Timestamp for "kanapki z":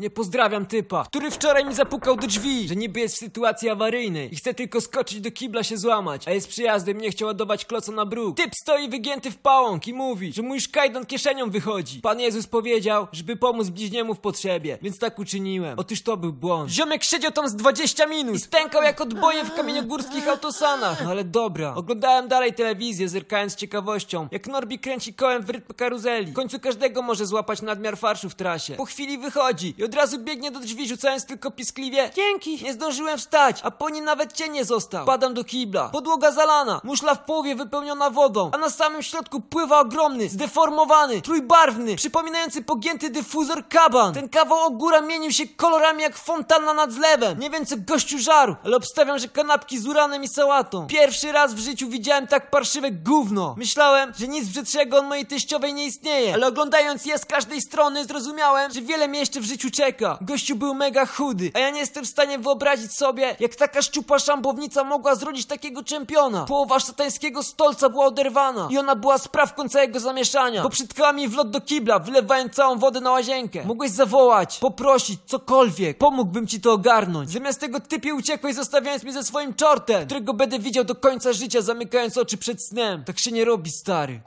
49.28-49.86